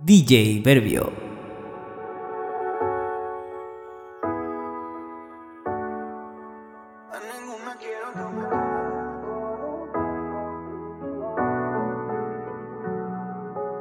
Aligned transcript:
DJ 0.00 0.62
Verbio. 0.64 1.10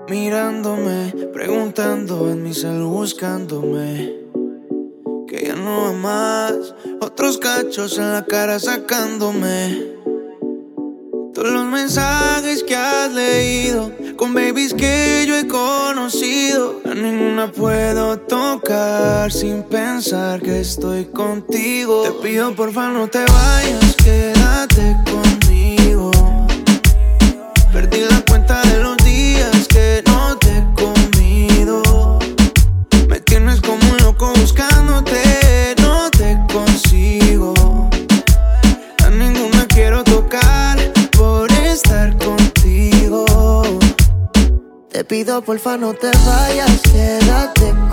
Mirándome, 0.09 1.13
preguntando 1.31 2.31
en 2.31 2.41
mi 2.41 2.53
cel, 2.55 2.81
buscándome. 2.81 4.15
Que 5.27 5.45
ya 5.45 5.55
no 5.55 5.83
va 5.83 5.93
más. 5.93 6.73
Otros 6.99 7.37
cachos 7.37 7.99
en 7.99 8.11
la 8.11 8.25
cara 8.25 8.57
sacándome. 8.57 9.93
Todos 11.31 11.51
los 11.51 11.65
mensajes 11.65 12.63
que 12.63 12.75
has 12.75 13.13
leído 13.13 13.91
con 14.27 14.33
babies 14.33 14.73
que 14.73 15.23
yo 15.25 15.37
he 15.37 15.47
conocido, 15.47 16.81
a 16.83 16.93
ninguna 16.93 17.49
puedo 17.49 18.19
tocar 18.19 19.31
sin 19.31 19.63
pensar 19.63 20.41
que 20.41 20.59
estoy 20.59 21.05
contigo. 21.05 22.03
Te 22.03 22.11
pido 22.27 22.53
porfa 22.53 22.89
no 22.89 23.07
te 23.07 23.19
vayas, 23.19 23.95
quédate 23.95 24.97
conmigo 25.05 25.26
porfa 45.41 45.77
no 45.77 45.93
te 45.93 46.11
vayas, 46.25 46.81
quédate 46.81 47.86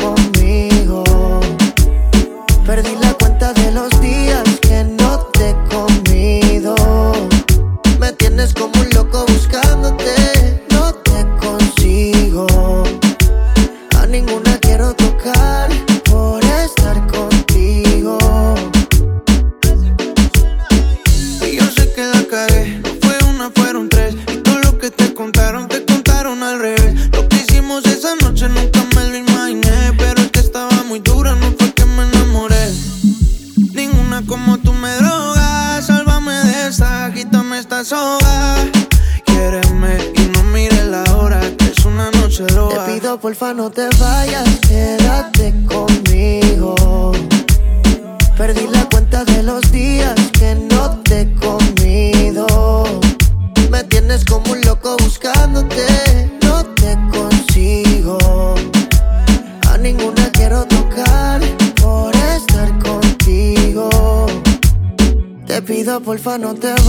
no 66.44 66.54
te 66.54 66.83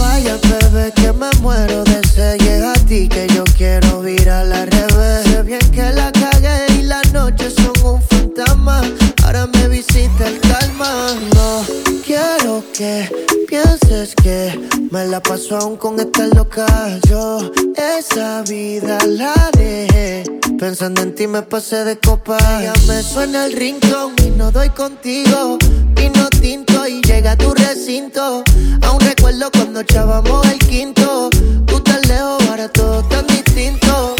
Pensando 20.78 21.00
en 21.00 21.14
ti 21.14 21.26
me 21.26 21.40
pasé 21.40 21.84
de 21.84 21.98
copa. 21.98 22.36
Ya 22.60 22.74
me 22.86 23.02
suena 23.02 23.46
el 23.46 23.54
rincón 23.54 24.12
y 24.22 24.28
no 24.28 24.52
doy 24.52 24.68
contigo. 24.68 25.56
Vino 25.94 26.28
tinto 26.38 26.86
y 26.86 27.00
llega 27.00 27.30
a 27.30 27.36
tu 27.38 27.54
recinto. 27.54 28.44
Aún 28.82 29.00
recuerdo 29.00 29.50
cuando 29.52 29.80
echábamos 29.80 30.46
el 30.48 30.58
quinto. 30.58 31.30
Tú 31.64 31.80
tan 31.80 32.02
lejos, 32.02 32.46
ahora 32.50 32.68
todo 32.68 33.02
tan 33.04 33.26
distinto. 33.26 34.16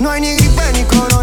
No 0.00 0.10
hay 0.10 0.22
ni 0.22 0.34
gripe 0.34 0.72
ni 0.72 0.82
color 0.86 1.13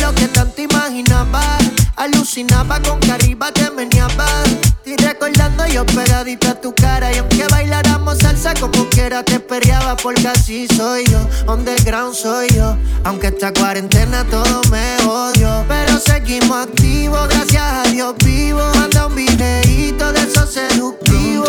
lo 0.00 0.14
que 0.14 0.28
tanto 0.28 0.62
imaginaba. 0.62 1.42
Alucinaba 1.96 2.80
con 2.82 3.00
que 3.00 3.12
arriba 3.12 3.52
te 3.52 3.70
meneaba. 3.70 4.26
Y 4.84 4.96
recordando 4.96 5.66
yo 5.66 5.84
pegadita 5.86 6.50
a 6.50 6.60
tu 6.60 6.74
cara. 6.74 7.12
Y 7.12 7.18
aunque 7.18 7.46
bailáramos 7.48 8.18
salsa 8.18 8.54
como 8.54 8.88
quiera, 8.88 9.22
te 9.22 9.40
perreaba. 9.40 9.96
Porque 9.96 10.28
así 10.28 10.68
soy 10.76 11.04
yo, 11.06 11.52
underground 11.52 12.14
soy 12.14 12.48
yo. 12.54 12.76
Aunque 13.04 13.28
esta 13.28 13.52
cuarentena 13.52 14.24
todo 14.24 14.62
me 14.70 14.96
odio. 15.06 15.64
Pero 15.68 15.98
seguimos 15.98 16.66
activos, 16.66 17.28
gracias 17.28 17.62
a 17.62 17.82
Dios 17.90 18.14
vivo. 18.24 18.62
Manda 18.74 19.06
un 19.06 19.14
videíto 19.14 20.12
de 20.12 20.20
esos 20.20 20.52
seductivos. 20.52 21.46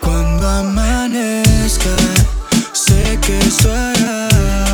Cuando 0.00 0.48
amanezca. 0.48 1.90
Sé 2.72 3.18
que 3.20 3.38
eso 3.38 3.72
hará 3.72 4.65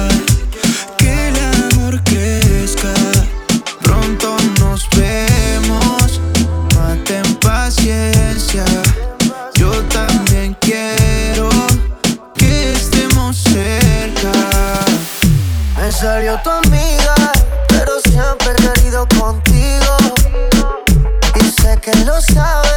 salió 16.02 16.36
tu 16.42 16.50
amiga, 16.50 17.14
pero 17.68 17.92
siempre 18.00 18.50
he 18.50 18.72
querido 18.72 19.06
contigo. 19.16 19.96
Y 21.36 21.44
sé 21.62 21.78
que 21.80 21.94
lo 22.04 22.20
sabes. 22.20 22.71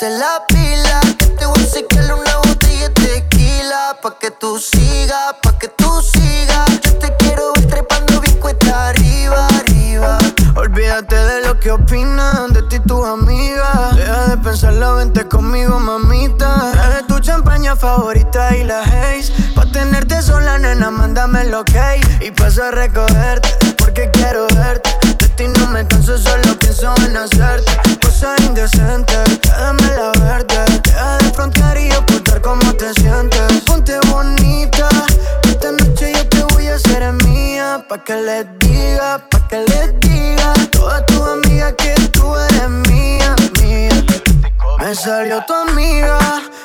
ponte 0.00 0.18
la 0.18 0.44
pila. 0.48 1.00
Te 1.38 1.46
voy 1.46 1.62
a 1.62 1.66
secar 1.66 2.14
una 2.14 2.36
botella 2.38 2.88
de 2.88 3.20
tequila. 3.20 3.96
Pa' 4.02 4.18
que 4.18 4.30
tú 4.30 4.58
sigas, 4.58 5.34
pa' 5.42 5.58
que 5.58 5.68
tú 5.68 6.00
sigas. 6.00 6.68
Yo 6.82 6.98
te 6.98 7.14
quiero 7.18 7.52
ir 7.56 7.68
trepando 7.68 8.20
bien 8.20 8.38
cuesta 8.38 8.88
arriba, 8.88 9.46
arriba. 9.58 10.18
Olvídate 10.56 11.16
de 11.16 11.46
lo 11.46 11.58
que 11.60 11.70
opinan 11.70 12.52
de 12.52 12.62
ti 12.64 12.78
tus 12.80 13.06
amigas. 13.06 13.96
Deja 13.96 14.26
de 14.28 14.36
pensarlo, 14.38 14.96
vente 14.96 15.26
conmigo, 15.28 15.78
mamita. 15.78 16.72
Trae 16.72 17.02
tu 17.04 17.18
champaña 17.20 17.76
favorita 17.76 18.56
y 18.56 18.64
la 18.64 18.80
haze. 18.82 19.32
Pa' 19.54 19.66
tenerte 19.66 20.22
sola, 20.22 20.58
nena, 20.58 20.90
mándame 20.90 21.44
lo 21.44 21.64
que. 21.64 22.00
Y 22.20 22.30
paso 22.30 22.64
a 22.64 22.70
recogerte, 22.70 23.74
porque 23.76 24.10
quiero 24.12 24.46
verte. 24.54 24.90
De 25.18 25.28
ti 25.28 25.44
no 25.58 25.66
me 25.68 25.86
canso, 25.86 26.16
solo 26.16 26.58
pienso 26.58 26.94
en 27.06 27.16
hacerte 27.16 27.99
cosa 28.20 28.36
indecente. 28.42 29.14
Déjame 29.42 29.88
la 29.96 30.12
verde, 30.22 30.80
deja 30.82 31.18
de 31.18 31.32
frontear 31.32 31.78
y 31.78 31.90
ocultar 31.92 32.40
cómo 32.42 32.72
te 32.74 32.92
sientes. 32.94 33.62
Ponte 33.66 33.98
bonita, 34.08 34.88
esta 35.44 35.72
noche 35.72 36.12
yo 36.14 36.28
te 36.28 36.54
voy 36.54 36.66
a 36.66 36.74
hacer 36.74 37.12
mía. 37.24 37.84
Pa' 37.88 38.04
que 38.04 38.16
les 38.16 38.46
diga, 38.58 39.18
pa' 39.30 39.48
que 39.48 39.58
les 39.60 40.00
diga. 40.00 40.52
Todas 40.70 41.06
tus 41.06 41.22
amigas 41.22 41.74
que 41.78 41.94
tú 42.12 42.36
eres 42.36 42.68
mía, 42.90 43.34
mía. 43.62 44.04
Me 44.78 44.94
salió 44.94 45.42
tu 45.46 45.54
amiga, 45.54 46.18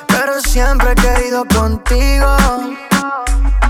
pero 0.08 0.40
siempre 0.40 0.92
he 0.92 0.94
querido 0.94 1.44
contigo. 1.46 2.36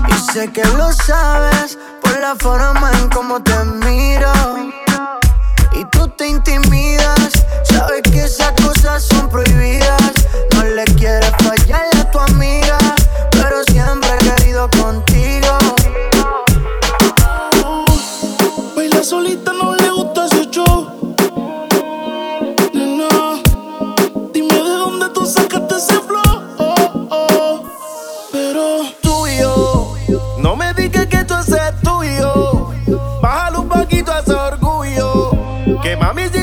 Y 0.09 0.33
sé 0.33 0.51
que 0.51 0.65
lo 0.75 0.91
sabes 0.91 1.77
por 2.01 2.19
la 2.19 2.35
forma 2.35 2.91
en 2.99 3.09
cómo 3.09 3.41
te 3.41 3.57
miro 3.63 4.31
te 6.15 6.27
intimidas, 6.27 7.45
sabes 7.63 8.01
que 8.03 8.23
esas 8.23 8.51
cosas 8.61 9.03
son 9.03 9.29
prohibidas. 9.29 9.86
Que 35.87 35.95
mami 35.95 36.36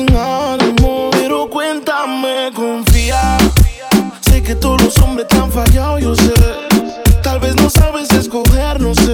sin 0.00 0.16
ánimo. 0.16 1.10
Pero 1.12 1.48
cuéntame, 1.48 2.50
confía. 2.54 3.38
Sé 4.20 4.42
que 4.42 4.54
todos 4.54 4.82
los 4.82 4.98
hombres 4.98 5.26
te 5.28 5.36
han 5.36 5.50
fallado, 5.50 5.98
yo 5.98 6.14
sé. 6.14 6.32
Tal 7.22 7.40
vez 7.40 7.54
no 7.56 7.68
sabes 7.68 8.10
escoger, 8.10 8.80
no 8.80 8.94
sé. 8.94 9.12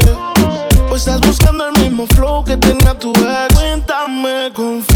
O 0.91 0.97
estás 0.97 1.21
buscando 1.21 1.69
el 1.69 1.83
mismo 1.83 2.07
flow 2.07 2.45
que 2.45 2.57
tenía 2.57 2.99
tu 2.99 3.11
ex. 3.11 3.55
Cuéntame, 3.55 4.53
confía 4.55 4.96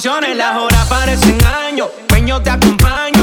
Las 0.00 0.56
horas 0.56 0.86
parecen 0.88 1.44
años, 1.44 1.88
peño 2.06 2.40
te 2.40 2.50
acompaño. 2.50 3.17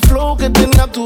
Flow 0.00 0.36
que 0.36 0.48
tenía 0.48 0.86
tu 0.86 1.04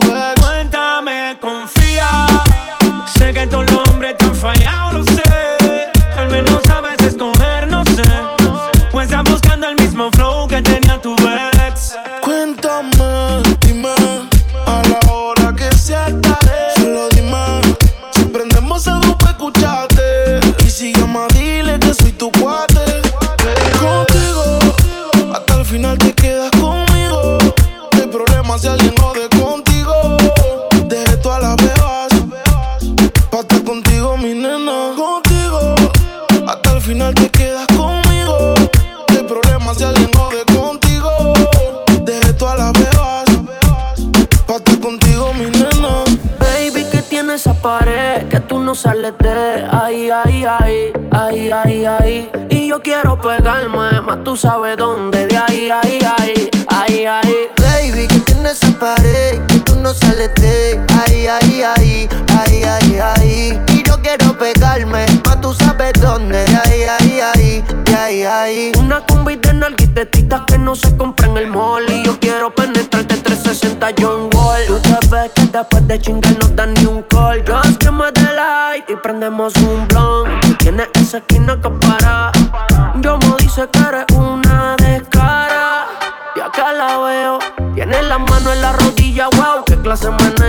tú 54.36 54.42
sabes 54.48 54.76
dónde, 54.76 55.26
de 55.28 55.36
ahí, 55.38 55.70
ahí, 55.70 55.98
ahí, 56.18 56.50
ahí, 56.68 57.06
ahí. 57.06 57.48
Baby, 57.56 58.06
que 58.06 58.20
tienes 58.20 58.62
esa 58.62 58.78
pared 58.78 59.40
que 59.46 59.60
tú 59.60 59.76
no 59.76 59.94
sales 59.94 60.30
de 60.34 60.78
ahí, 60.94 61.26
ahí, 61.26 61.62
ahí, 61.62 62.08
ahí, 62.36 62.62
ahí, 62.62 62.98
ahí. 62.98 63.60
Y 63.68 63.82
yo 63.88 63.94
quiero 64.02 64.36
pegarme, 64.36 65.06
más 65.24 65.40
tú 65.40 65.54
sabes 65.54 65.94
dónde, 66.02 66.44
de 66.44 66.56
ahí, 66.56 66.82
ahí, 66.82 67.20
ahí, 67.20 67.64
de 67.84 67.96
ahí, 67.96 68.22
ahí. 68.24 68.72
Una 68.78 69.00
combi 69.06 69.36
de 69.36 69.54
nalguitetitas 69.54 70.42
que 70.46 70.58
no 70.58 70.74
se 70.74 70.94
compra 70.98 71.28
en 71.28 71.38
el 71.38 71.46
mall 71.46 71.88
Y 71.88 72.04
yo 72.04 72.18
quiero 72.20 72.54
penetrarte 72.54 73.16
360 73.16 73.94
John 73.98 74.28
Wall 74.34 74.66
Tú 74.66 74.78
sabes 74.88 75.32
que 75.34 75.46
después 75.46 75.88
de 75.88 75.98
chingar 75.98 76.36
no 76.42 76.48
dan 76.48 76.74
ni 76.74 76.84
un 76.84 77.02
call 77.04 77.42
Just 77.46 77.78
que 77.78 77.90
me 77.90 78.12
light 78.34 78.84
y 78.88 78.96
prendemos 78.96 79.54
un 79.56 79.88
blunt 79.88 80.58
tienes 80.58 80.88
esa 80.94 81.18
esquina 81.18 81.60
que 81.60 81.70
para 81.70 82.25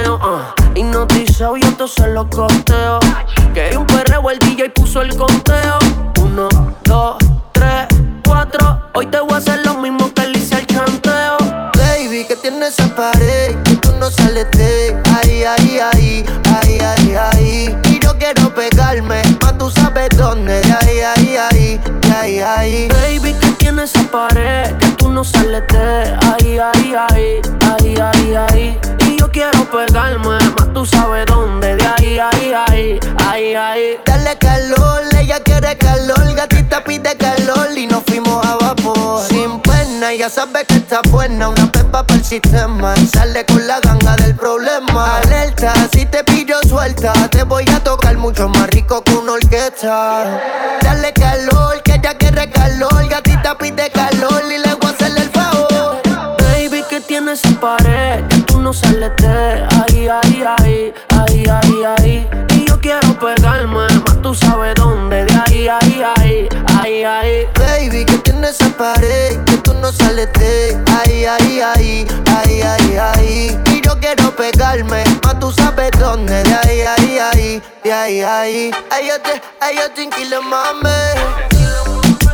meneo 0.07 0.15
uh. 0.15 0.77
Hipnotizado 0.77 1.57
y 1.57 1.61
entonces 1.61 2.07
lo 2.09 2.29
costeo 2.29 2.99
Que 3.53 3.75
un 3.77 3.85
perreo 3.85 4.29
el 4.29 4.39
DJ 4.39 4.69
puso 4.69 5.01
el 5.01 5.15
conteo 5.15 5.79
Uno, 6.21 6.47
dos, 6.83 7.17
tres, 7.51 7.87
cuatro 8.23 8.81
Hoy 8.93 9.07
te 9.07 9.19
voy 9.19 9.33
a 9.33 9.37
hacer 9.37 9.65
lo 9.65 9.75
mismo 9.75 10.13
que 10.13 10.27
le 10.27 10.37
hice 10.37 10.55
al 10.55 10.67
chanteo 10.67 11.37
Baby, 11.77 12.25
que 12.25 12.35
tienes 12.35 12.79
esa 12.79 12.95
pared 12.95 13.55
que 13.63 13.75
tú 13.77 13.91
no 13.99 14.09
sales 14.09 14.47
de 14.51 14.95
ahí, 15.21 15.43
ahí, 15.43 15.79
ahí, 15.79 16.25
ahí, 16.61 16.79
ahí, 16.79 17.15
ahí. 17.15 17.77
Y 17.85 17.99
yo 17.99 18.17
quiero 18.17 18.53
pegarme, 18.53 19.21
más 19.41 19.57
tú 19.57 19.69
sabes 19.69 20.09
dónde, 20.15 20.61
de 20.61 20.73
ahí, 20.73 20.99
ahí, 20.99 21.37
ahí, 21.37 21.81
de 22.01 22.11
ahí, 22.13 22.39
ahí. 22.39 22.87
Baby, 22.87 23.33
que 23.33 23.47
tiene 23.57 23.83
esa 23.83 24.01
pared 24.03 24.75
que 24.77 24.87
tú 24.97 25.09
no 25.09 25.23
sales 25.23 25.63
de 25.69 26.17
ahí, 26.33 26.59
ahí, 26.59 26.95
ahí, 26.95 27.41
ahí, 27.61 27.95
ahí, 27.97 28.35
ahí. 28.35 29.06
Yo 29.17 29.31
quiero 29.31 29.65
pegarme, 29.71 30.27
más 30.27 30.73
tú 30.73 30.85
sabes 30.85 31.25
dónde, 31.25 31.75
de 31.75 31.87
ahí, 31.87 32.19
ahí, 32.19 32.53
ahí, 32.53 32.99
ahí, 33.25 33.55
ahí. 33.55 33.97
Dale 34.05 34.37
calor, 34.37 35.01
ella 35.19 35.39
quiere 35.39 35.75
calor, 35.77 36.35
gatita 36.35 36.83
pide 36.83 37.15
calor 37.17 37.75
y 37.75 37.87
nos 37.87 38.03
fuimos 38.03 38.45
a 38.45 38.55
vapor. 38.57 39.23
Sin 39.27 39.59
pena, 39.61 40.13
ya 40.13 40.29
sabe 40.29 40.65
que 40.65 40.75
está 40.75 41.01
buena, 41.09 41.49
una 41.49 41.71
pepa 41.71 42.05
para 42.05 42.19
el 42.19 42.25
sistema. 42.25 42.95
Sale 43.11 43.45
con 43.45 43.65
la 43.67 43.79
ganga 43.79 44.15
del 44.17 44.35
problema. 44.35 45.17
Alerta, 45.17 45.73
si 45.91 46.05
te 46.05 46.23
pillo 46.23 46.57
suelta, 46.67 47.13
te 47.29 47.43
voy 47.43 47.65
a 47.73 47.83
tocar 47.83 48.17
mucho 48.17 48.47
más 48.49 48.67
rico 48.69 49.03
que 49.03 49.15
una 49.15 49.33
orquesta. 49.33 50.39
Dale 50.81 51.13
calor, 51.13 51.81
que 51.83 51.95
ella 51.95 52.13
quiere 52.17 52.49
calor, 52.49 53.07
gatita 53.09 53.57
pide 53.57 53.89
calor 53.89 54.43
y 54.51 54.59
le 54.59 54.66
no 58.67 58.73
sales 58.73 59.13
de 59.15 59.65
ahí, 59.79 60.09
ahí, 60.09 60.43
ahí, 60.59 60.93
ahí, 61.09 61.45
ahí, 61.47 61.83
ahí. 61.97 62.29
Y 62.53 62.67
yo 62.67 62.77
quiero 62.81 63.17
pegarme, 63.17 63.87
más 64.05 64.21
tú 64.21 64.35
sabes 64.35 64.75
dónde, 64.75 65.23
de 65.23 65.41
ahí, 65.47 65.69
ahí, 65.69 66.03
ahí, 66.17 66.49
ahí, 66.75 67.03
ahí. 67.05 67.47
Baby, 67.57 68.03
que 68.03 68.17
tiene 68.17 68.49
esa 68.49 68.67
pared 68.77 69.41
que 69.45 69.57
tú 69.59 69.73
no 69.75 69.89
sales 69.93 70.27
de 70.33 70.77
ahí, 70.97 71.23
ahí, 71.23 71.61
ahí, 71.61 72.07
ahí, 72.25 72.61
ahí, 72.61 72.97
ahí. 72.97 73.59
Y 73.71 73.81
yo 73.87 73.97
quiero 74.01 74.35
pegarme, 74.35 75.01
más 75.23 75.39
tú 75.39 75.49
sabes 75.53 75.91
dónde, 75.97 76.43
de 76.43 76.53
ahí, 76.53 76.81
ahí, 76.81 77.19
ahí, 77.19 77.61
de 77.85 77.93
ahí, 77.93 78.21
ahí. 78.21 78.71
Ay, 78.91 79.07
yo 79.07 79.21
te, 79.21 79.41
ay, 79.61 79.77
yo 79.77 79.89
te 79.91 80.03
inquilo, 80.03 80.41
mami. 80.41 80.89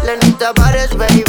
Lenita 0.04 0.52
Pares, 0.56 0.98
baby. 0.98 1.24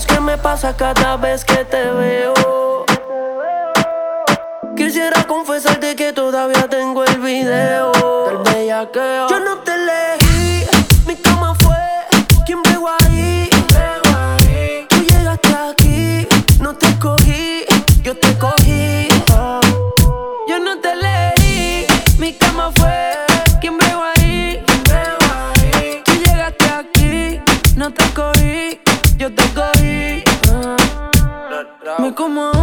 Supieras 0.00 0.06
qué 0.06 0.20
me 0.20 0.38
pasa 0.38 0.76
cada 0.76 1.16
vez 1.16 1.44
que 1.44 1.64
te 1.64 1.90
veo. 1.90 2.84
Quisiera 4.76 5.24
confesarte 5.24 5.94
que 5.94 6.12
todavía 6.12 6.68
tengo 6.68 7.04
el 7.04 7.18
video 7.20 7.92
del 8.26 8.38
bellaqueo. 8.38 9.28
Yo 9.28 9.40
como 32.14 32.53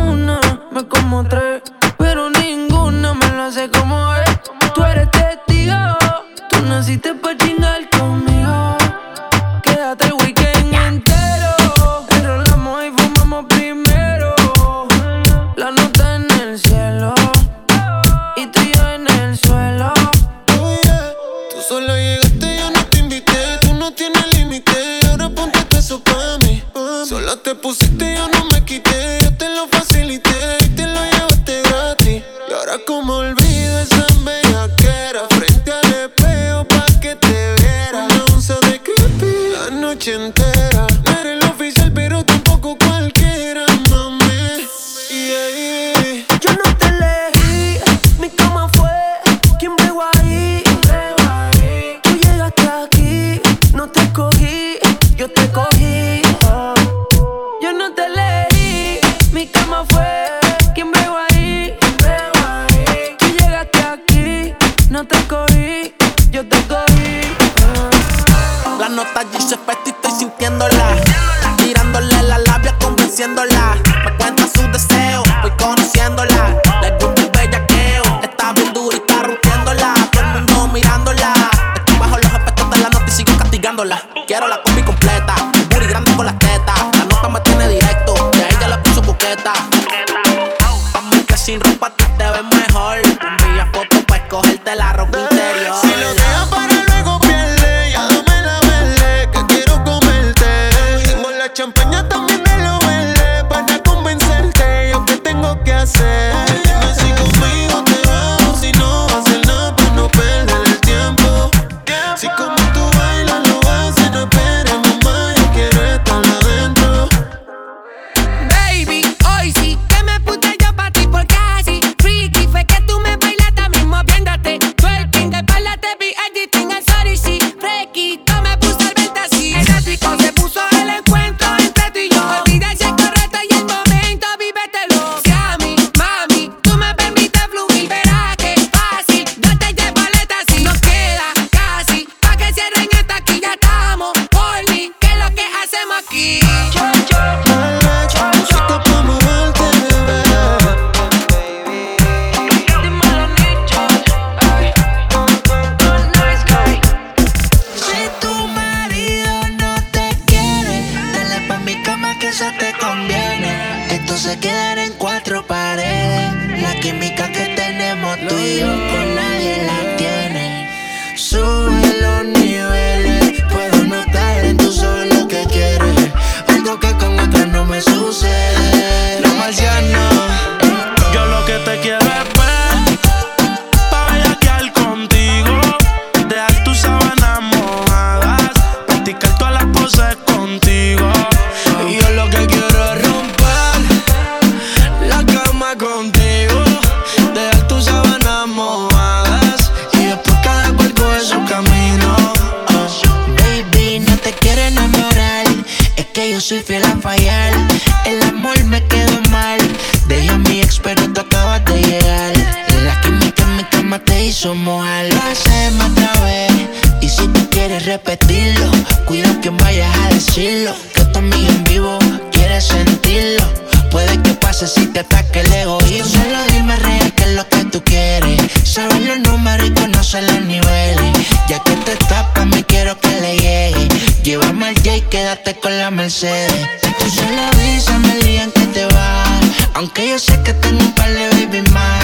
cuida 219.06 219.40
que 219.42 219.50
vayas 219.50 219.96
a 219.98 220.10
decirlo. 220.10 220.74
Que 220.94 221.04
tu 221.06 221.20
amiga 221.20 221.50
en 221.50 221.64
vivo 221.66 222.00
quiere 222.32 222.60
sentirlo. 222.62 223.44
Puede 223.90 224.22
que 224.22 224.34
pase 224.36 224.68
si 224.68 224.88
te 224.88 225.02
ataque 225.02 225.42
el 225.42 225.54
egoísmo. 225.54 226.24
Solo 226.24 226.40
dime 226.52 226.76
real 226.78 227.14
qué 227.16 227.24
es 227.24 227.36
lo 227.36 227.48
que 227.48 227.66
tú 227.66 227.84
quieres. 227.84 228.40
Saber 228.64 229.02
los 229.02 229.20
números 229.20 229.68
y 229.68 229.72
conocer 229.72 230.24
los 230.24 230.42
niveles. 230.42 231.18
Ya 231.50 231.60
que 231.60 231.76
te 231.86 231.96
tapas, 232.08 232.46
me 232.48 232.64
quiero 232.64 232.98
que 233.00 233.10
le 233.20 233.38
llegue. 233.38 233.88
Llévame 234.24 234.70
al 234.70 234.76
J, 234.76 235.10
quédate 235.10 235.56
con 235.56 235.78
la 235.78 235.92
Mercedes. 235.92 236.54
Tú 237.00 237.10
solo 237.10 237.42
avísame 237.54 238.14
el 238.14 238.22
día 238.22 238.44
en 238.44 238.52
que 238.52 238.66
te 238.68 238.86
vas. 238.86 239.42
Aunque 239.74 240.10
yo 240.10 240.20
sé 240.20 240.40
que 240.44 240.54
tengo 240.54 240.80
un 240.80 240.96
par 240.96 241.10
de 241.10 241.28
baby 241.30 241.70
más. 241.72 242.04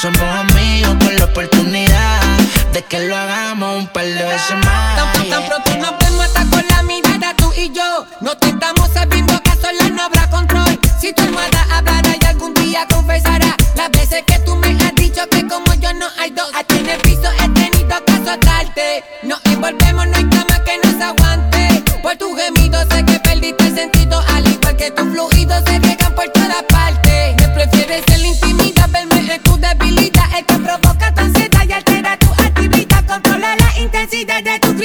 Somos 0.00 0.22
amigos 0.22 0.94
por 1.00 1.12
la 1.14 1.24
oportunidad 1.24 2.45
de 2.76 2.82
que 2.82 3.00
lo 3.08 3.16
hagamos 3.16 3.78
un 3.78 3.86
par 3.86 4.04
de 4.04 4.22
veces 4.22 4.56
más. 4.62 5.14
Tan, 5.14 5.30
tan 5.30 5.46
pronto 5.46 5.76
nos 5.78 5.98
vemos 5.98 6.26
hasta 6.26 6.44
con 6.44 6.66
la 6.68 6.82
mirada 6.82 7.34
tú 7.34 7.50
y 7.56 7.72
yo. 7.72 8.04
No 8.20 8.36
te 8.36 8.48
estamos 8.48 8.90
sabiendo 8.92 9.32
que 9.42 9.50
a 9.50 9.56
solas 9.56 9.90
no 9.92 10.02
habrá 10.02 10.28
control. 10.28 10.78
Si 11.00 11.10
tu 11.14 11.22
almohada 11.22 11.66
hablará 11.72 12.14
y 12.20 12.26
algún 12.26 12.52
día 12.52 12.86
confesará 12.92 13.56
las 13.76 13.90
veces 13.92 14.24
que 14.26 14.38
tú 14.40 14.56
me 14.56 14.68
has 14.84 14.94
dicho 14.94 15.22
que 15.30 15.48
como 15.48 15.72
yo 15.80 15.94
no 15.94 16.06
hay 16.18 16.30
dos. 16.32 16.50
A 16.54 16.64
ti 16.64 16.76
en 16.76 16.90
el 16.90 17.00
piso 17.00 17.30
he 17.42 17.48
tenido 17.48 18.04
que 18.04 18.12
azotarte. 18.12 19.04
Nos 19.22 19.40
envolvemos, 19.46 20.06
no 20.08 20.16
hay 20.18 20.28
cama 20.28 20.62
que 20.66 20.76
nos 20.84 21.00
aguante. 21.00 21.82
Por 22.02 22.14
tu 22.16 22.36
gemido 22.36 22.78
sé 22.90 23.02
que 23.06 23.18
perdiste 23.20 23.68
el 23.68 23.74
sentido. 23.74 24.22
Al 24.34 24.46
igual 24.46 24.76
que 24.76 24.90
tus 24.90 25.08
fluidos 25.12 25.62
se 25.64 25.78
riegan 25.78 26.14
por 26.14 26.28
toda 26.28 26.62
parte. 26.68 27.36
Me 27.38 27.48
prefieres 27.48 28.04
en 28.08 28.20
la 28.20 28.28
intimidad, 28.28 28.90
verme 28.90 29.34
en 29.34 29.42
tu 29.42 29.56
debilidad. 29.56 30.26
El 30.36 30.44
que 30.44 30.58
provoca 30.58 30.95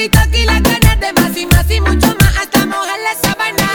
y 0.04 0.44
las 0.46 0.60
ganas 0.62 0.98
de 0.98 1.12
más 1.12 1.36
y 1.36 1.46
más 1.46 1.70
y 1.70 1.80
mucho 1.80 2.08
más 2.18 2.36
hasta 2.36 2.66
mojar 2.66 2.98
la 3.04 3.14
sábana. 3.22 3.68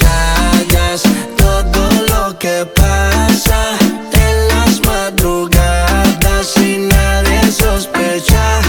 Callas 0.00 1.02
todo 1.36 1.90
lo 2.08 2.38
que 2.38 2.64
pasa 2.74 3.76
en 4.12 4.48
las 4.48 4.80
madrugadas 4.86 6.56
y 6.56 6.78
nadie 6.78 7.52
sospecha. 7.52 8.62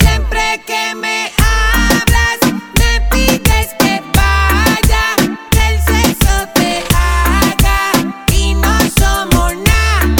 Siempre 0.00 0.60
que 0.66 0.96
me 0.96 1.30
hablas, 1.38 2.40
me 2.74 3.00
pides 3.12 3.68
que 3.78 4.02
vaya, 4.12 5.14
que 5.52 5.68
el 5.68 5.78
sexo 5.80 6.48
te 6.56 6.82
haga 6.92 7.92
y 8.32 8.54
no 8.54 8.76
somos 8.98 9.52
nada. 9.54 10.16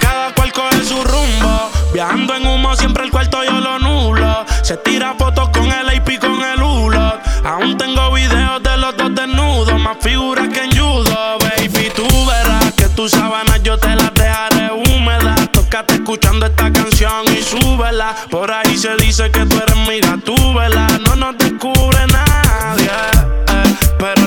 Cada 0.00 0.34
cual 0.34 0.52
coge 0.52 0.84
su 0.84 1.00
rumbo 1.04 1.70
Viajando 1.92 2.34
en 2.34 2.44
humo 2.44 2.74
siempre 2.74 3.04
el 3.04 3.12
cuarto 3.12 3.44
yo 3.44 3.60
lo 3.60 3.78
nulo 3.78 3.93
Se 4.64 4.78
tira 4.78 5.14
fotos 5.18 5.50
con 5.50 5.70
el 5.70 5.90
AP 5.90 6.18
con 6.18 6.42
el 6.42 6.62
hulo 6.62 7.18
Aún 7.44 7.76
tengo 7.76 8.10
videos 8.12 8.62
de 8.62 8.78
los 8.78 8.96
dos 8.96 9.14
desnudos 9.14 9.78
Más 9.78 9.98
figuras 10.00 10.48
que 10.48 10.64
en 10.64 10.70
judo 10.70 11.36
Baby. 11.38 11.92
Tú 11.94 12.06
verás 12.24 12.72
que 12.72 12.88
tus 12.88 13.10
sábanas 13.10 13.62
yo 13.62 13.76
te 13.76 13.94
las 13.94 14.14
dejaré 14.14 14.72
húmedas. 14.72 15.52
Tócate 15.52 15.94
escuchando 15.94 16.46
esta 16.46 16.72
canción 16.72 17.24
y 17.26 17.42
súbela. 17.42 18.16
Por 18.30 18.50
ahí 18.50 18.78
se 18.78 18.96
dice 18.96 19.30
que 19.30 19.44
tú 19.44 19.56
eres 19.58 19.76
mi 19.86 20.00
gatúbela. 20.00 20.86
No 21.06 21.14
nos 21.14 21.36
descubre 21.36 21.98
nadie 22.06 22.90
eh, 23.48 23.74
Pero 23.98 24.24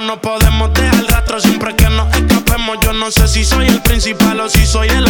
no 0.00 0.20
podemos 0.20 0.72
dejar 0.74 1.06
rastro 1.06 1.40
siempre 1.40 1.74
que 1.74 1.88
nos 1.88 2.14
escapemos. 2.14 2.76
Yo 2.82 2.92
no 2.92 3.10
sé 3.10 3.26
si 3.28 3.44
soy 3.44 3.66
el 3.66 3.80
principal 3.80 4.40
o 4.40 4.48
si 4.48 4.66
soy 4.66 4.88
el 4.88 5.05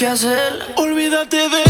que 0.00 0.06
hacer. 0.06 0.72
Olvídate 0.76 1.36
de 1.36 1.69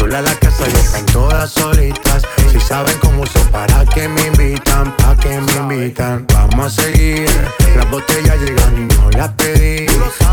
Sola 0.00 0.22
la 0.22 0.34
casa 0.36 0.64
y 0.66 0.76
están 0.78 1.04
todas 1.06 1.50
solitas. 1.50 2.22
Si 2.50 2.58
saben 2.58 2.96
cómo 3.00 3.20
uso, 3.20 3.38
para 3.52 3.84
que 3.84 4.08
me 4.08 4.28
invitan, 4.28 4.96
pa' 4.96 5.14
que 5.14 5.38
me 5.38 5.52
invitan. 5.52 6.26
Vamos 6.32 6.78
a 6.78 6.82
seguir. 6.82 7.28
Las 7.76 7.90
botellas 7.90 8.38
llegan 8.38 8.78
y 8.78 8.94
no 8.94 9.10
las 9.10 9.28
pedí. 9.34 9.86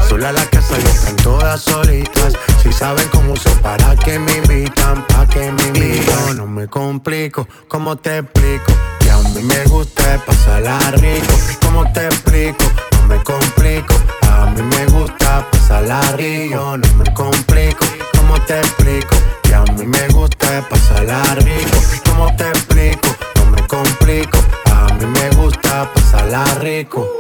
Sola 0.08 0.32
la 0.32 0.46
casa 0.46 0.74
y 0.82 0.86
están 0.86 1.18
todas 1.18 1.62
solitas. 1.62 2.34
Si 2.64 2.72
saben 2.72 3.10
cómo 3.10 3.34
uso, 3.34 3.50
para 3.62 3.94
que 3.98 4.18
me 4.18 4.38
invitan, 4.38 5.06
pa' 5.08 5.28
que 5.28 5.52
me 5.52 5.64
invitan. 5.64 6.38
No 6.38 6.48
me 6.48 6.68
complico, 6.68 7.46
¿cómo 7.68 7.98
te 7.98 8.20
explico? 8.20 8.72
Que 9.02 9.12
a 9.12 9.18
mí 9.18 9.44
me 9.44 9.66
gusta 9.66 10.18
pasarla 10.26 10.80
rico. 10.92 11.34
¿Cómo 11.62 11.92
te 11.92 12.06
explico? 12.06 12.64
No 12.94 13.08
me 13.08 13.22
complico. 13.22 13.96
A 14.32 14.46
mí 14.46 14.62
me 14.62 14.86
gusta 14.86 15.46
pasarla 15.52 16.00
rico. 16.14 16.78
No 16.78 16.94
me 16.94 17.14
complico, 17.14 17.86
¿cómo 18.16 18.40
te 18.46 18.58
explico? 18.60 19.18
Que 19.48 19.56
a 19.56 19.64
mí 19.64 19.86
me 19.86 20.08
gusta 20.10 20.68
pasarla 20.70 21.24
rico. 21.36 21.78
¿Cómo 22.06 22.36
te 22.36 22.50
explico? 22.50 23.08
No 23.38 23.52
me 23.52 23.66
complico. 23.66 24.38
A 24.70 24.94
mí 24.94 25.06
me 25.06 25.30
gusta 25.38 25.90
pasarla 25.94 26.44
rico. 26.56 27.17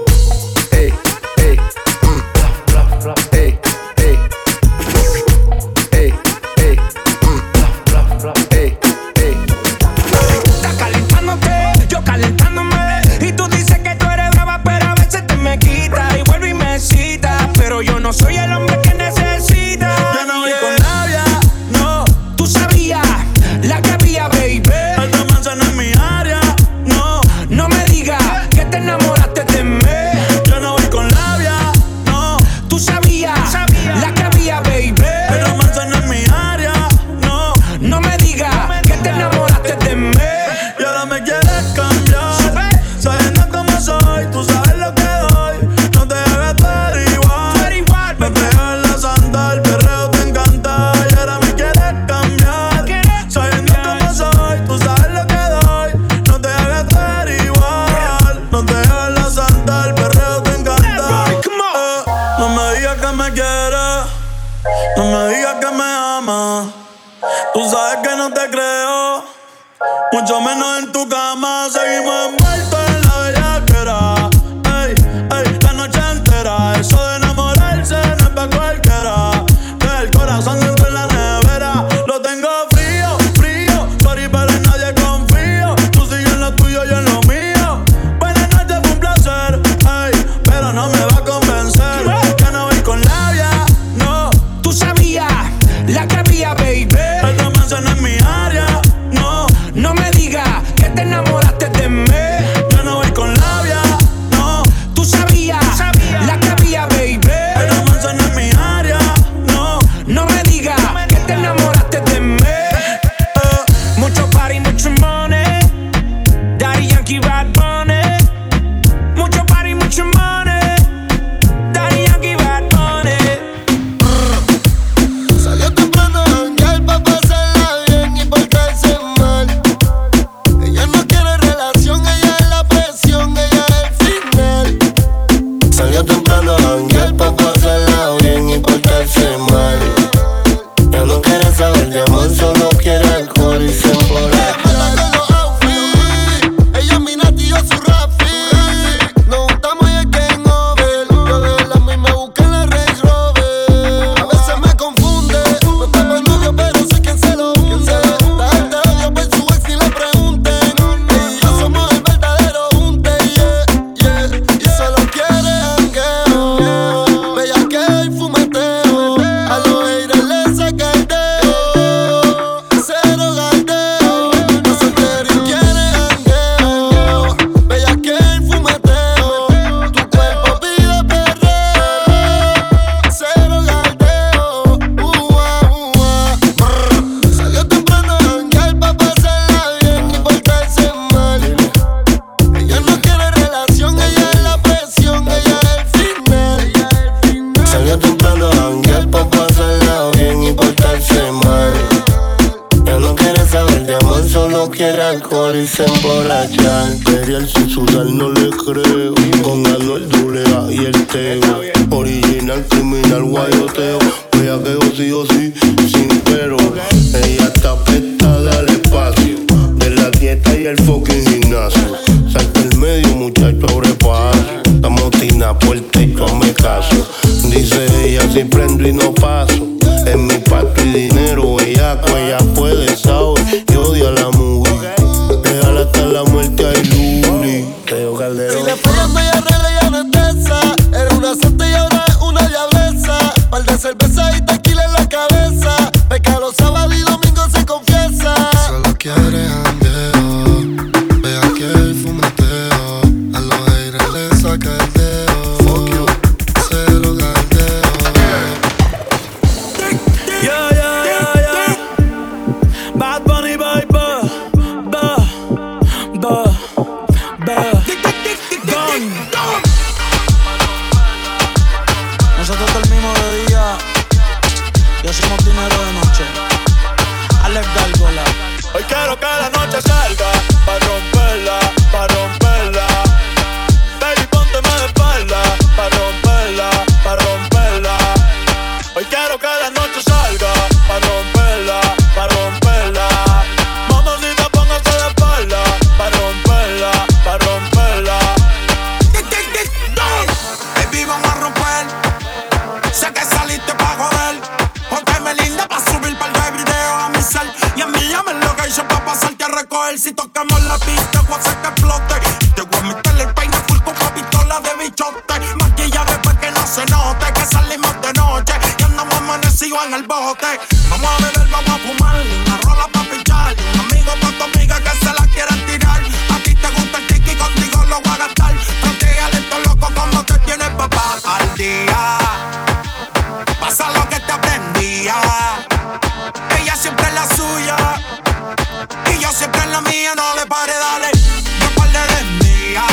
En 339.67 339.71
la 339.71 339.82
mía. 339.82 340.12
No 340.15 340.36
le 340.36 340.45
pare, 340.45 340.73
dale. 340.86 341.12
No 341.60 341.67
pare 341.75 342.01
de 342.13 342.21
mía. 342.43 342.86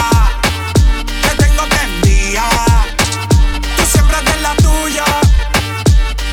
Te 1.23 1.31
tengo 1.43 1.63
prendida. 1.69 2.45
Tú 3.77 3.85
siempre 3.93 4.17
eres 4.19 4.41
la 4.43 4.55
tuya. 4.57 5.05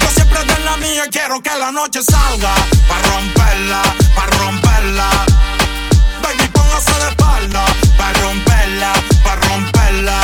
Yo 0.01 0.07
siempre 0.15 0.41
eres 0.41 0.63
la 0.65 0.77
mía. 0.77 1.03
Quiero 1.11 1.41
que 1.41 1.53
la 1.57 1.71
noche 1.71 2.01
salga. 2.03 2.53
Pa' 2.89 3.01
romperla, 3.09 3.81
pa' 4.15 4.27
romperla. 4.37 5.09
Baby, 6.21 6.47
póngase 6.53 6.93
de 7.01 7.09
espalda. 7.09 7.65
Pa' 7.97 8.13
romperla, 8.21 8.93
pa' 9.23 9.35
romperla. 9.35 10.19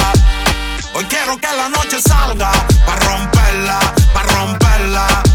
Hoy 0.93 1.05
quiero 1.05 1.37
que 1.37 1.51
la 1.55 1.69
noche 1.69 2.01
salga 2.01 2.51
para 2.85 2.99
romperla, 3.05 3.79
para 4.13 4.27
romperla. 4.33 5.26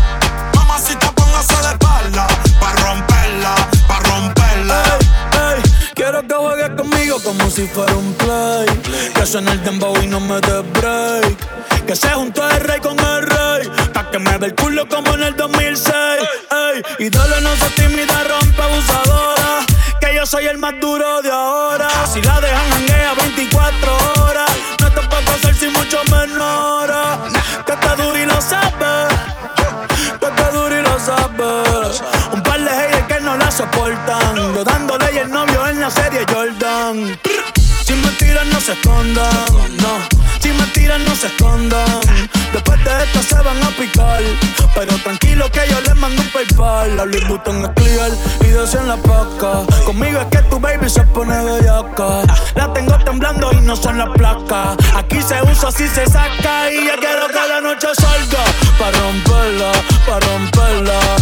Como 7.23 7.51
si 7.51 7.67
fuera 7.67 7.95
un 7.95 8.13
play. 8.15 8.67
Que 9.15 9.27
suene 9.27 9.53
el 9.53 9.63
dembow 9.63 9.95
y 10.03 10.07
no 10.07 10.21
me 10.21 10.41
des 10.41 10.73
break. 10.73 11.87
Que 11.87 11.97
se 11.97 12.09
juntó 12.11 12.49
el 12.51 12.61
rey 12.61 12.81
con 12.81 12.99
el 12.99 13.23
rey. 13.23 13.69
Pa' 13.93 14.11
que 14.11 14.19
me 14.19 14.37
ve 14.39 14.47
el 14.47 14.55
culo 14.55 14.89
como 14.89 15.15
en 15.15 15.23
el 15.25 15.37
2006. 15.37 15.95
Ey, 15.95 16.83
y 16.99 17.11
dale, 17.11 17.41
no 17.41 17.55
se 17.57 17.71
tímida, 17.71 18.25
rompe 18.25 18.63
abusadora. 18.63 19.61
Que 20.01 20.15
yo 20.15 20.27
soy 20.27 20.47
el 20.47 20.59
más 20.59 20.75
duro 20.81 21.23
de 21.23 21.31
ahora. 21.31 21.89
Si 22.13 22.21
la 22.23 22.41
dejan 22.41 22.71
janguea 22.71 23.15
24 23.15 23.97
horas. 24.23 24.51
No 24.81 24.91
te 24.93 25.01
puedo 25.03 25.33
hacer 25.33 25.55
sin 25.55 25.73
mucho 25.73 26.03
menor. 26.11 26.91
Que 27.67 27.73
está 27.73 27.97
duro 27.97 28.19
y 28.19 28.27
lo 28.27 28.41
sabes. 28.41 29.15
Que 30.21 30.27
está 30.27 30.51
duro 30.51 30.79
y 30.79 30.83
lo 30.83 30.99
sabes. 30.99 32.12
Soportan. 33.63 34.55
Yo 34.55 34.65
dándole 34.65 35.07
y 35.15 35.19
el 35.19 35.31
novio 35.31 35.67
en 35.69 35.81
la 35.81 35.91
serie 35.91 36.25
Jordan. 36.33 37.19
Si 37.85 37.95
me 37.95 38.09
tiran, 38.19 38.49
no 38.51 38.61
se 38.61 38.73
escondan. 38.73 39.47
No, 39.83 39.95
si 40.41 40.49
me 40.53 40.67
tiran, 40.75 41.05
no 41.05 41.15
se 41.15 41.27
escondan. 41.29 42.01
Después 42.53 42.85
de 42.85 43.05
esto 43.05 43.23
se 43.23 43.43
van 43.43 43.63
a 43.63 43.71
picar. 43.71 44.23
Pero 44.75 44.97
tranquilo 44.99 45.51
que 45.51 45.61
yo 45.71 45.81
les 45.81 45.95
mando 45.97 46.23
un 46.23 46.29
PayPal. 46.31 46.97
La 46.97 47.05
Louis 47.05 47.29
Vuitton 47.29 47.65
es 47.65 47.71
clear 47.77 48.11
y 48.41 48.49
dos 48.49 48.75
en 48.75 48.89
la 48.89 48.97
paca. 48.97 49.65
Conmigo 49.85 50.21
es 50.21 50.27
que 50.27 50.39
tu 50.49 50.59
baby 50.59 50.89
se 50.89 51.03
pone 51.03 51.37
bellaca. 51.45 52.23
La 52.55 52.73
tengo 52.73 52.99
temblando 53.05 53.53
y 53.53 53.61
no 53.61 53.77
son 53.77 53.99
las 53.99 54.09
placas. 54.11 54.77
Aquí 54.95 55.21
se 55.21 55.41
usa, 55.43 55.69
así 55.69 55.87
se 55.89 56.07
saca. 56.07 56.71
Y 56.73 56.87
yo 56.87 56.95
quiero 56.99 57.29
que 57.29 57.49
la 57.49 57.61
noche 57.61 57.89
salga. 57.95 58.45
Pa' 58.79 58.91
romperla, 58.91 59.73
pa' 60.07 60.21
romperla. 60.21 61.22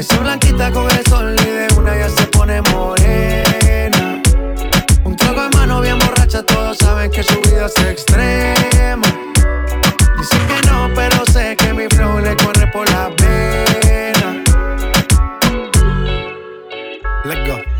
Esa 0.00 0.18
blanquita 0.18 0.72
con 0.72 0.90
el 0.90 1.04
sol 1.08 1.36
y 1.38 1.44
de 1.44 1.68
una 1.76 1.94
ya 1.94 2.08
se 2.08 2.26
pone 2.28 2.62
morena. 2.72 4.22
Un 5.04 5.14
trago 5.14 5.42
en 5.42 5.50
mano 5.50 5.82
bien 5.82 5.98
borracha, 5.98 6.42
todos 6.42 6.78
saben 6.78 7.10
que 7.10 7.22
su 7.22 7.38
vida 7.42 7.66
es 7.66 7.76
extrema. 7.84 9.06
Dice 10.16 10.38
que 10.48 10.70
no, 10.70 10.88
pero 10.94 11.22
sé 11.30 11.54
que 11.54 11.74
mi 11.74 11.86
flow 11.86 12.18
le 12.18 12.34
corre 12.34 12.66
por 12.68 12.90
la 12.92 13.10
pena. 13.14 14.42
Let's 17.26 17.46
go. 17.46 17.79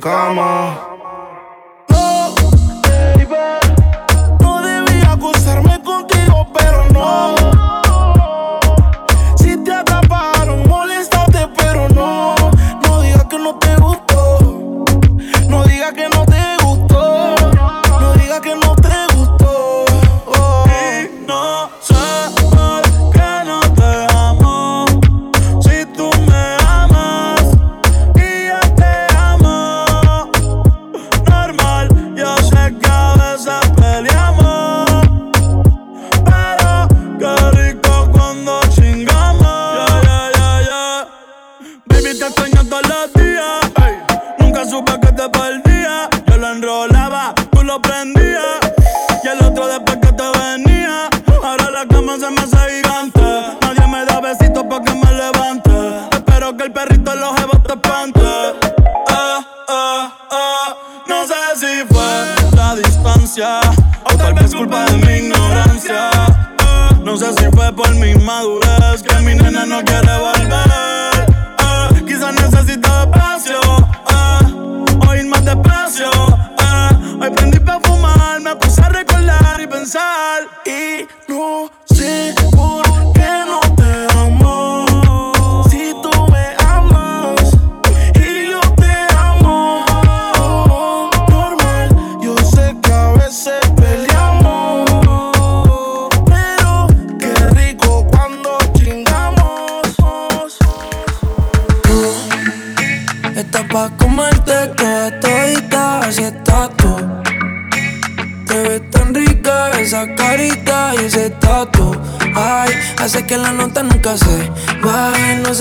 come 0.00 0.38
on. 0.38 0.99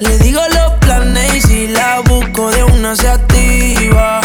le 0.00 0.18
digo 0.18 0.40
los 0.52 0.72
planes 0.80 1.34
y 1.34 1.40
si 1.40 1.68
la 1.68 2.00
busco 2.00 2.50
de 2.50 2.64
una 2.64 2.96
se 2.96 3.08
activa. 3.08 4.20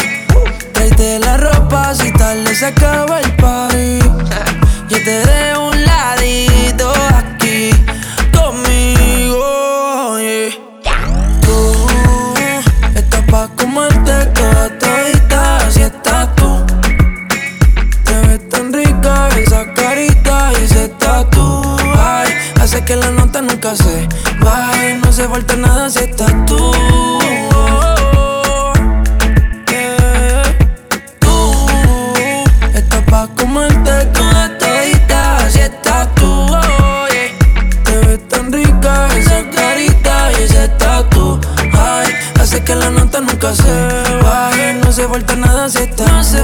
Tráete 0.72 1.18
la 1.20 1.36
ropa 1.36 1.94
si 1.94 2.12
tal 2.12 2.44
le 2.44 2.54
se 2.54 2.66
acaba 2.66 3.20
el 3.20 3.36
party. 3.36 3.98
Yo 4.88 4.98
te 5.04 5.26
dejo 5.26 5.59
que 22.90 22.96
la 22.96 23.10
nota 23.12 23.40
nunca 23.40 23.76
se 23.76 24.08
baje. 24.40 24.98
No 25.04 25.12
se 25.12 25.28
falta 25.28 25.54
nada 25.54 25.88
si 25.88 26.00
estás 26.00 26.34
tú. 26.44 26.72
Yeah. 29.68 30.42
Tú 31.20 31.66
estás 32.74 33.02
pa' 33.04 33.28
comerte 33.38 34.06
toda 34.06 34.58
todita 34.58 35.48
si 35.50 35.60
estás 35.60 36.12
tú. 36.16 36.48
Te 37.84 37.94
ves 38.06 38.28
tan 38.28 38.50
rica 38.50 39.06
esa 39.16 39.38
carita 39.50 40.32
y 40.32 40.42
ese 40.42 40.66
tatu. 40.70 41.40
Ay, 41.72 42.08
hace 42.40 42.64
que 42.64 42.74
la 42.74 42.90
nota 42.90 43.20
nunca 43.20 43.54
se 43.54 43.72
baje. 44.24 44.74
No 44.82 44.90
se 44.90 45.06
falta 45.06 45.36
nada 45.36 45.68
si 45.68 45.78
estás 45.78 46.10
No 46.10 46.24
se 46.24 46.42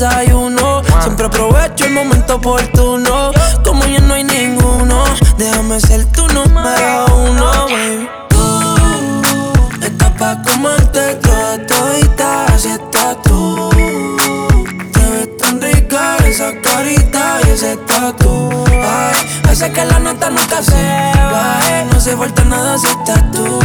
Siempre 0.00 1.26
aprovecho 1.26 1.84
el 1.84 1.92
momento 1.92 2.36
oportuno. 2.36 3.32
Como 3.62 3.84
ya 3.84 4.00
no 4.00 4.14
hay 4.14 4.24
ninguno, 4.24 5.04
déjame 5.36 5.78
ser 5.78 6.06
tu 6.06 6.26
número 6.28 7.04
uno, 7.14 7.66
baby. 7.66 8.08
Tú 8.30 9.82
estás 9.82 10.10
pa' 10.12 10.42
comerte 10.42 11.16
toda 11.16 11.66
todita, 11.66 12.46
así 12.46 12.68
estás 12.68 13.20
tú. 13.24 13.68
Te 14.94 15.00
ves 15.00 15.36
tan 15.36 15.60
rica 15.60 16.16
esa 16.24 16.58
carita 16.62 17.38
y 17.46 17.50
ese 17.50 17.76
tatu. 17.76 18.64
Ay, 18.70 19.50
hace 19.50 19.70
que 19.70 19.84
la 19.84 19.98
nota 19.98 20.30
nunca 20.30 20.62
se. 20.62 20.80
Eh. 20.80 21.86
No 21.92 22.00
se 22.00 22.16
falta 22.16 22.42
nada 22.44 22.78
si 22.78 22.86
estás 22.86 23.30
tú. 23.32 23.60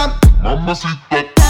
mamacita, 0.00 0.16
mamacita. 0.42 1.49